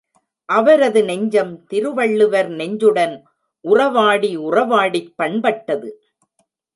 [0.49, 3.23] அவரது நெஞ்சம் திருவள்ளுவர் நெஞ்சுடன்
[3.65, 5.91] உறவாடி உறவாடிப் பண்பட்டது.